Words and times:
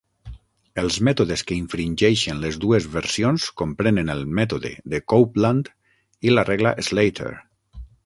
Els 0.83 0.95
mètodes 1.07 1.43
que 1.51 1.57
infringeixen 1.63 2.41
les 2.47 2.57
dues 2.65 2.89
versions 2.97 3.47
comprenen 3.63 4.11
el 4.17 4.27
mètode 4.43 4.75
de 4.95 5.03
Copeland 5.15 5.73
i 6.31 6.37
la 6.39 6.51
regla 6.53 6.77
Slater. 6.93 7.33